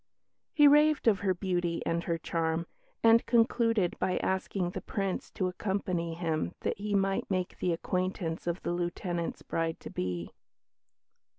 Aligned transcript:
He 0.51 0.67
raved 0.67 1.07
of 1.07 1.19
her 1.19 1.35
beauty 1.35 1.83
and 1.85 2.05
her 2.05 2.17
charm, 2.17 2.65
and 3.03 3.23
concluded 3.27 3.95
by 3.99 4.17
asking 4.17 4.71
the 4.71 4.81
Prince 4.81 5.29
to 5.33 5.47
accompany 5.47 6.15
him 6.15 6.55
that 6.61 6.79
he 6.79 6.95
might 6.95 7.29
make 7.29 7.59
the 7.59 7.71
acquaintance 7.71 8.47
of 8.47 8.63
the 8.63 8.71
Lieutenant's 8.71 9.43
bride 9.43 9.79
to 9.81 9.91
be. 9.91 10.31